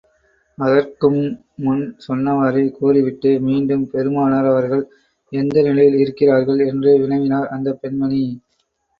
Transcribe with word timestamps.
அதற்கும் 0.57 1.19
முன் 1.55 1.83
சொன்னவாறே 2.07 2.71
கூறிவிட்டு, 2.71 3.39
மீண்டும், 3.39 3.83
பெருமானார் 3.89 4.45
அவர்கள் 4.45 4.83
எந்த 5.31 5.61
நிலையில் 5.61 5.97
இருக்கிறார்கள்? 5.97 6.59
என்று 6.65 6.93
வினவினார் 6.99 7.47
அந்தப் 7.47 7.79
பெண்மணி. 7.81 8.23